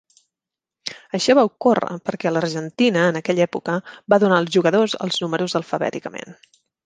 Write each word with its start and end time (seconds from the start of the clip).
Això 1.17 1.33
va 1.39 1.43
ocórrer 1.49 1.97
perquè 2.09 2.31
l'Argentina, 2.31 3.03
en 3.11 3.19
aquella 3.21 3.45
època, 3.49 3.77
va 4.15 4.21
donar 4.25 4.39
als 4.41 4.55
jugadors 4.57 4.97
els 5.07 5.23
números 5.27 5.57
alfabèticament. 5.63 6.37